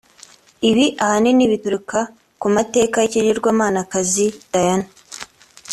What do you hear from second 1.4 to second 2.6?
bituruka ku